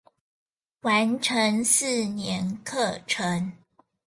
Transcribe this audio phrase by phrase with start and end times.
[0.81, 3.53] 完成四年課程